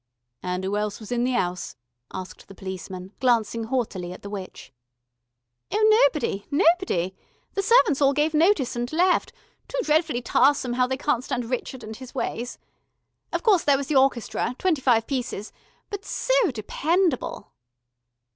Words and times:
"And 0.41 0.65
'oo 0.65 0.77
else 0.77 0.99
was 0.99 1.11
in 1.11 1.25
the 1.25 1.35
'ouse?" 1.35 1.75
asked 2.11 2.47
the 2.47 2.55
policeman, 2.55 3.11
glancing 3.19 3.65
haughtily 3.65 4.11
at 4.11 4.23
the 4.23 4.31
witch. 4.31 4.73
"Oh 5.71 5.87
nobody, 6.11 6.43
nobody. 6.49 7.15
The 7.53 7.61
servants 7.61 8.01
all 8.01 8.11
gave 8.11 8.33
notice 8.33 8.75
and 8.75 8.91
left 8.91 9.31
too 9.67 9.77
dretfully 9.83 10.23
tahsome 10.23 10.73
how 10.73 10.87
they 10.87 10.97
can't 10.97 11.23
stand 11.23 11.43
Rrchud 11.43 11.83
and 11.83 11.95
his 11.95 12.15
ways. 12.15 12.57
Of 13.31 13.43
course 13.43 13.63
there 13.63 13.77
was 13.77 13.89
the 13.89 13.95
orchestra 13.95 14.55
twenty 14.57 14.81
five 14.81 15.05
pieces 15.05 15.53
but 15.91 16.03
so 16.03 16.49
dependable." 16.49 17.53